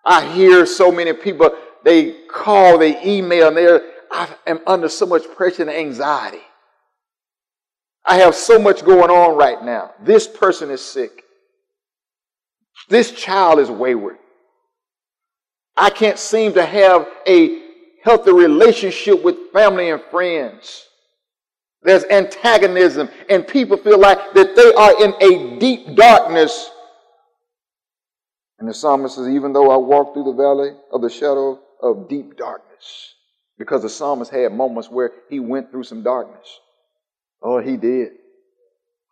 [0.05, 1.49] I hear so many people,
[1.83, 3.81] they call, they email, and they're,
[4.11, 6.41] I am under so much pressure and anxiety.
[8.05, 9.91] I have so much going on right now.
[10.03, 11.23] This person is sick.
[12.87, 14.17] This child is wayward.
[15.75, 17.61] I can't seem to have a
[18.03, 20.87] healthy relationship with family and friends.
[21.83, 26.69] There's antagonism, and people feel like that they are in a deep darkness.
[28.59, 32.07] And the psalmist says, Even though I walk through the valley of the shadow of
[32.07, 33.15] deep darkness,
[33.57, 36.59] because the psalmist had moments where he went through some darkness.
[37.41, 38.11] Oh, he did.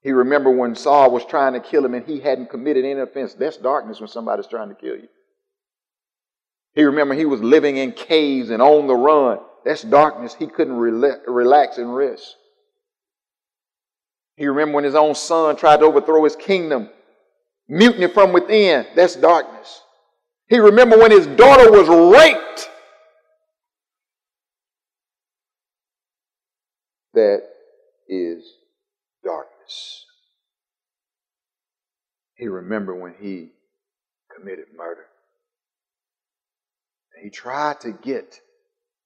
[0.02, 3.34] He remembered when Saul was trying to kill him and he hadn't committed any offense.
[3.34, 5.08] That's darkness when somebody's trying to kill you.
[6.76, 9.40] He remembered he was living in caves and on the run.
[9.66, 10.36] That's darkness.
[10.38, 12.36] He couldn't relax and rest.
[14.38, 16.90] He remembered when his own son tried to overthrow his kingdom.
[17.68, 18.86] Mutiny from within.
[18.96, 19.82] That's darkness.
[20.48, 22.70] He remembered when his daughter was raped.
[27.14, 27.42] That
[28.08, 28.44] is
[29.24, 30.06] darkness.
[32.36, 33.50] He remembered when he
[34.34, 35.06] committed murder.
[37.22, 38.40] He tried to get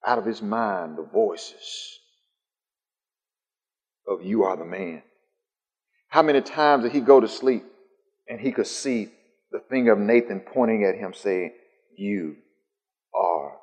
[0.05, 1.99] out of his mind the voices
[4.07, 5.01] of you are the man.
[6.09, 7.63] How many times did he go to sleep
[8.27, 9.09] and he could see
[9.51, 11.53] the finger of Nathan pointing at him saying,
[11.95, 12.35] You
[13.15, 13.53] are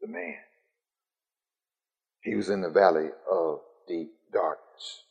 [0.00, 0.36] the man?
[2.22, 5.04] He was in the valley of deep darkness.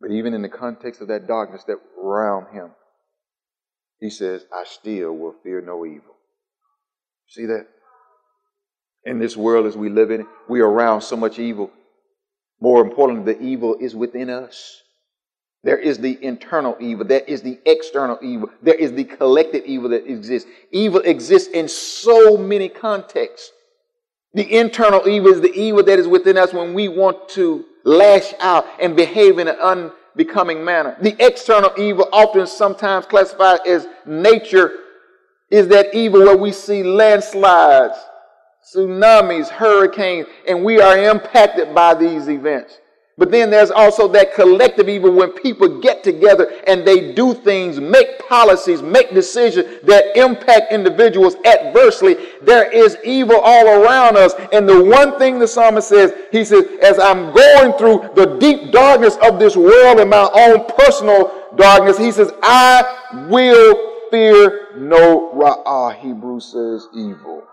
[0.00, 2.70] But even in the context of that darkness that around him,
[3.98, 6.17] he says, I still will fear no evil.
[7.28, 7.66] See that?
[9.04, 11.70] In this world as we live in we are around so much evil.
[12.60, 14.82] More importantly, the evil is within us.
[15.64, 17.04] There is the internal evil.
[17.04, 18.50] There is the external evil.
[18.62, 20.48] There is the collective evil that exists.
[20.72, 23.50] Evil exists in so many contexts.
[24.34, 28.34] The internal evil is the evil that is within us when we want to lash
[28.40, 30.96] out and behave in an unbecoming manner.
[31.00, 34.72] The external evil, often sometimes classified as nature,
[35.50, 37.96] is that evil where we see landslides,
[38.64, 42.78] tsunamis, hurricanes, and we are impacted by these events.
[43.18, 47.80] But then there's also that collective evil when people get together and they do things,
[47.80, 52.16] make policies, make decisions that impact individuals adversely.
[52.42, 54.34] There is evil all around us.
[54.52, 58.70] And the one thing the psalmist says, he says, as I'm going through the deep
[58.70, 65.32] darkness of this world and my own personal darkness, he says, I will fear no
[65.34, 65.94] ra'ah.
[65.94, 67.44] Hebrew says evil.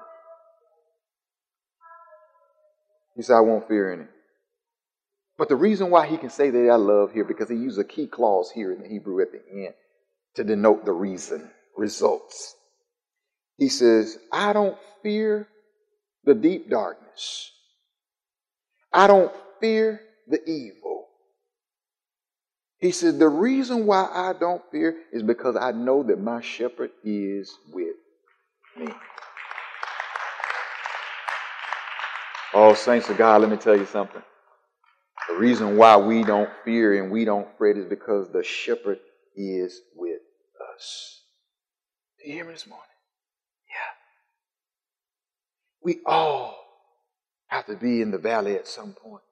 [3.15, 4.05] He said, I won't fear any.
[5.37, 7.83] But the reason why he can say that I love here, because he used a
[7.83, 9.73] key clause here in the Hebrew at the end
[10.35, 12.55] to denote the reason, results.
[13.57, 15.47] He says, I don't fear
[16.23, 17.51] the deep darkness.
[18.91, 20.84] I don't fear the evil.
[22.85, 26.91] He said, the reason why I don't fear is because I know that my shepherd
[27.03, 27.95] is with
[28.77, 28.85] me.
[32.53, 34.21] Oh, saints of God, let me tell you something.
[35.29, 38.99] The reason why we don't fear and we don't fret is because the shepherd
[39.35, 40.21] is with
[40.75, 41.23] us.
[42.19, 42.85] Do you hear me this morning?
[43.67, 43.95] Yeah.
[45.81, 46.55] We all
[47.47, 49.23] have to be in the valley at some point.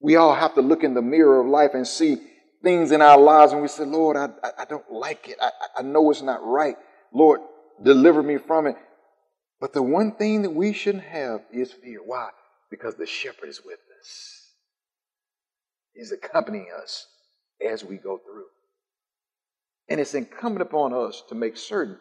[0.00, 2.18] We all have to look in the mirror of life and see
[2.66, 5.36] things in our lives and we say, Lord, I, I don't like it.
[5.40, 6.74] I, I know it's not right.
[7.14, 7.40] Lord,
[7.80, 8.74] deliver me from it.
[9.60, 12.00] But the one thing that we shouldn't have is fear.
[12.04, 12.30] Why?
[12.68, 14.50] Because the shepherd is with us.
[15.94, 17.06] He's accompanying us
[17.64, 18.46] as we go through.
[19.88, 21.98] And it's incumbent upon us to make certain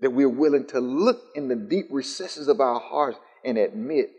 [0.00, 4.10] that we're willing to look in the deep recesses of our hearts and admit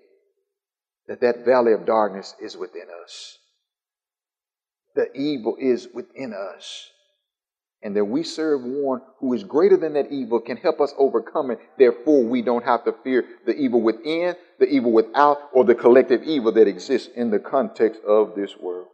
[1.07, 3.38] that that valley of darkness is within us.
[4.95, 6.89] The evil is within us.
[7.83, 11.51] And that we serve one who is greater than that evil, can help us overcome
[11.51, 11.59] it.
[11.77, 16.23] Therefore, we don't have to fear the evil within, the evil without, or the collective
[16.23, 18.87] evil that exists in the context of this world.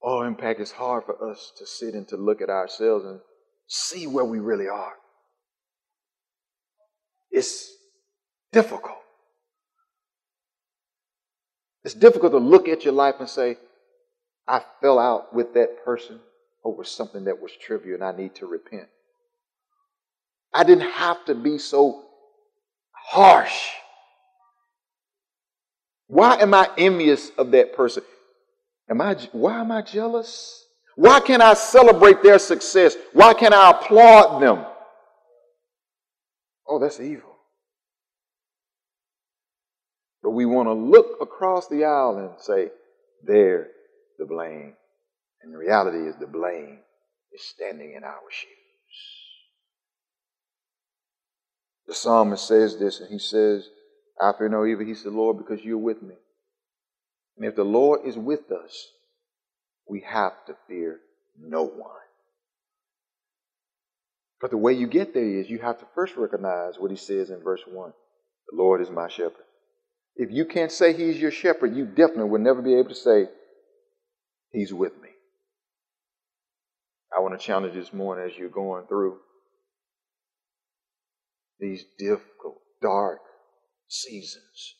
[0.00, 3.18] Oh, impact, it's hard for us to sit and to look at ourselves and
[3.66, 4.92] see where we really are.
[7.32, 7.68] It's
[8.52, 8.98] difficult.
[11.86, 13.58] It's difficult to look at your life and say,
[14.48, 16.18] I fell out with that person
[16.64, 18.88] over something that was trivial and I need to repent.
[20.52, 22.02] I didn't have to be so
[22.90, 23.68] harsh.
[26.08, 28.02] Why am I envious of that person?
[28.90, 30.64] Am I, why am I jealous?
[30.96, 32.96] Why can't I celebrate their success?
[33.12, 34.66] Why can't I applaud them?
[36.66, 37.36] Oh, that's evil.
[40.25, 42.68] But we want to look across the aisle and say,
[43.22, 43.68] there,
[44.18, 44.74] the blame.
[45.42, 46.80] And the reality is the blame
[47.32, 48.50] is standing in our shoes.
[51.86, 53.66] The psalmist says this, and he says,
[54.20, 54.84] I fear no evil.
[54.84, 56.16] He said, Lord, because you're with me.
[57.38, 58.88] And if the Lord is with us,
[59.88, 61.00] we have to fear
[61.40, 61.90] no one.
[64.42, 67.30] But the way you get there is you have to first recognize what he says
[67.30, 67.92] in verse 1
[68.50, 69.45] The Lord is my shepherd.
[70.16, 73.28] If you can't say he's your shepherd, you definitely will never be able to say,
[74.50, 75.10] He's with me.
[77.14, 79.18] I want to challenge this morning as you're going through
[81.60, 83.18] these difficult, dark
[83.88, 84.74] seasons.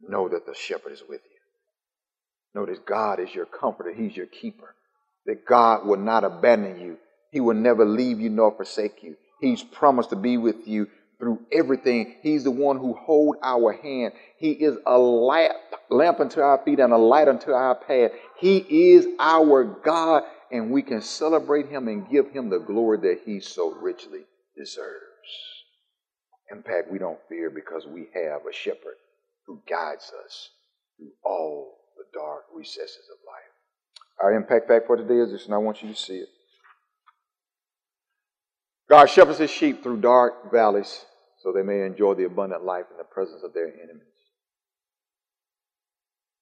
[0.00, 2.60] Know that the shepherd is with you.
[2.60, 4.74] Know that God is your comforter, He's your keeper.
[5.26, 6.98] That God will not abandon you,
[7.32, 9.16] He will never leave you nor forsake you.
[9.40, 10.88] He's promised to be with you
[11.18, 12.16] through everything.
[12.22, 14.12] He's the one who hold our hand.
[14.38, 15.56] He is a lamp,
[15.90, 18.12] lamp unto our feet and a light unto our path.
[18.38, 18.58] He
[18.92, 23.40] is our God, and we can celebrate him and give him the glory that he
[23.40, 24.20] so richly
[24.56, 25.02] deserves.
[26.50, 28.96] Impact, we don't fear because we have a shepherd
[29.46, 30.50] who guides us
[30.96, 34.22] through all the dark recesses of life.
[34.22, 36.28] Our impact fact for today is this, and I want you to see it.
[38.88, 41.04] God shepherds his sheep through dark valleys
[41.40, 44.02] so they may enjoy the abundant life in the presence of their enemies.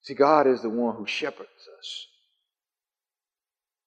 [0.02, 2.06] See, God is the one who shepherds us.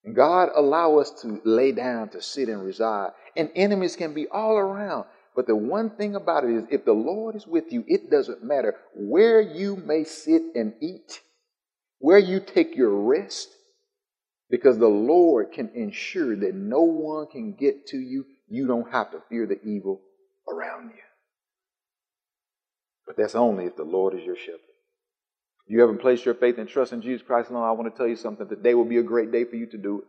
[0.04, 3.12] And God allow us to lay down, to sit and reside.
[3.36, 5.06] And enemies can be all around.
[5.36, 8.44] But the one thing about it is if the Lord is with you, it doesn't
[8.44, 11.22] matter where you may sit and eat,
[12.00, 13.50] where you take your rest,
[14.50, 18.26] because the Lord can ensure that no one can get to you.
[18.50, 20.02] You don't have to fear the evil
[20.48, 21.02] around you.
[23.06, 24.60] But that's only if the Lord is your shepherd.
[25.66, 27.98] If you haven't placed your faith and trust in Jesus Christ alone, I want to
[27.98, 28.48] tell you something.
[28.48, 30.06] Today will be a great day for you to do it.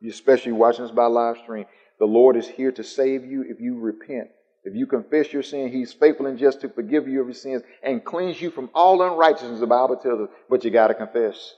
[0.00, 1.66] You especially watching us by live stream.
[1.98, 4.28] The Lord is here to save you if you repent.
[4.64, 7.62] If you confess your sin, He's faithful and just to forgive you of your sins
[7.82, 10.28] and cleanse you from all unrighteousness, the Bible tells us.
[10.48, 11.54] But you got to confess.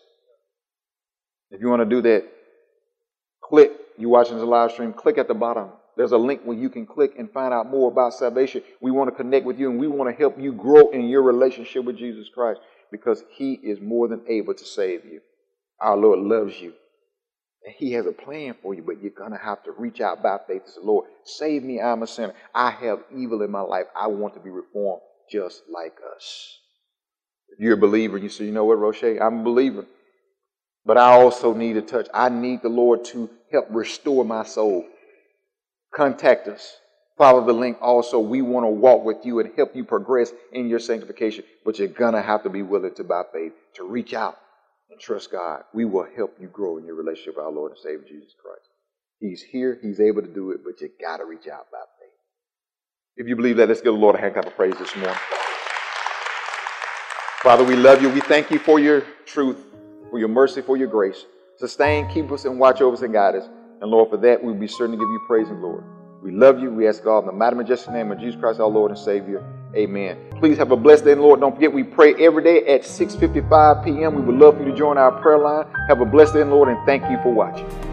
[1.50, 2.24] If you want to do that,
[3.42, 3.72] click.
[3.98, 5.68] You're watching this live stream, click at the bottom.
[5.96, 8.62] There's a link where you can click and find out more about salvation.
[8.80, 11.22] We want to connect with you and we want to help you grow in your
[11.22, 15.20] relationship with Jesus Christ because He is more than able to save you.
[15.80, 16.72] Our Lord loves you.
[17.64, 20.22] And He has a plan for you, but you're going to have to reach out
[20.22, 21.80] by faith to say, Lord, save me.
[21.80, 22.34] I'm a sinner.
[22.54, 23.86] I have evil in my life.
[23.94, 26.58] I want to be reformed just like us.
[27.48, 29.04] If you're a believer, you say, you know what, Roche?
[29.04, 29.84] I'm a believer.
[30.84, 32.08] But I also need a touch.
[32.12, 34.84] I need the Lord to help restore my soul.
[35.94, 36.78] Contact us.
[37.18, 38.18] Follow the link also.
[38.18, 41.88] We want to walk with you and help you progress in your sanctification, but you're
[41.88, 44.38] going to have to be willing to, by faith, to reach out
[44.90, 45.64] and trust God.
[45.74, 48.68] We will help you grow in your relationship with our Lord and Savior Jesus Christ.
[49.20, 49.78] He's here.
[49.80, 52.08] He's able to do it, but you got to reach out by faith.
[53.16, 55.16] If you believe that, let's give the Lord a hand clap of praise this morning.
[57.42, 58.08] Father, we love you.
[58.08, 59.58] We thank you for your truth,
[60.10, 61.26] for your mercy, for your grace.
[61.58, 63.48] Sustain, keep us, and watch over us and guide us.
[63.82, 65.82] And Lord, for that, we'll be certain to give you praise and glory.
[66.22, 66.70] We love you.
[66.70, 69.44] We ask God in the mighty, majestic name of Jesus Christ, our Lord and Savior.
[69.74, 70.18] Amen.
[70.38, 71.40] Please have a blessed day, Lord.
[71.40, 74.14] Don't forget, we pray every day at 6.55 p.m.
[74.14, 75.66] We would love for you to join our prayer line.
[75.88, 77.91] Have a blessed day, Lord, and thank you for watching.